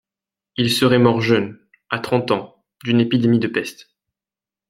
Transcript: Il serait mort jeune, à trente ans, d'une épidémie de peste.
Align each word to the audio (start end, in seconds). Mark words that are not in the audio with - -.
Il 0.57 0.71
serait 0.71 0.97
mort 0.97 1.21
jeune, 1.21 1.59
à 1.91 1.99
trente 1.99 2.31
ans, 2.31 2.65
d'une 2.83 2.99
épidémie 2.99 3.37
de 3.37 3.47
peste. 3.47 3.91